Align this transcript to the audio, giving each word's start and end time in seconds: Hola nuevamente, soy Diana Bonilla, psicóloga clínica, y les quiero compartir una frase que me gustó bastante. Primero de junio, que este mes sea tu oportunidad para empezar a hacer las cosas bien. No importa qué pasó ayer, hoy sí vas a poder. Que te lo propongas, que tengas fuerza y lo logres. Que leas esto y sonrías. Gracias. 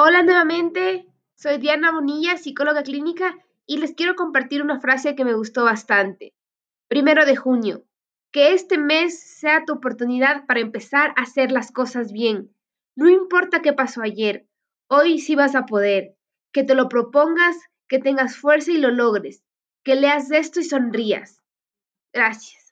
Hola 0.00 0.22
nuevamente, 0.22 1.08
soy 1.34 1.58
Diana 1.58 1.90
Bonilla, 1.90 2.36
psicóloga 2.36 2.84
clínica, 2.84 3.36
y 3.66 3.78
les 3.78 3.94
quiero 3.94 4.14
compartir 4.14 4.62
una 4.62 4.78
frase 4.78 5.16
que 5.16 5.24
me 5.24 5.34
gustó 5.34 5.64
bastante. 5.64 6.36
Primero 6.86 7.26
de 7.26 7.34
junio, 7.34 7.82
que 8.30 8.52
este 8.52 8.78
mes 8.78 9.18
sea 9.18 9.64
tu 9.64 9.72
oportunidad 9.72 10.46
para 10.46 10.60
empezar 10.60 11.14
a 11.16 11.22
hacer 11.22 11.50
las 11.50 11.72
cosas 11.72 12.12
bien. 12.12 12.54
No 12.94 13.08
importa 13.08 13.60
qué 13.60 13.72
pasó 13.72 14.00
ayer, 14.02 14.46
hoy 14.86 15.18
sí 15.18 15.34
vas 15.34 15.56
a 15.56 15.66
poder. 15.66 16.14
Que 16.52 16.62
te 16.62 16.76
lo 16.76 16.88
propongas, 16.88 17.56
que 17.88 17.98
tengas 17.98 18.36
fuerza 18.36 18.70
y 18.70 18.78
lo 18.78 18.92
logres. 18.92 19.42
Que 19.82 19.96
leas 19.96 20.30
esto 20.30 20.60
y 20.60 20.64
sonrías. 20.64 21.42
Gracias. 22.12 22.67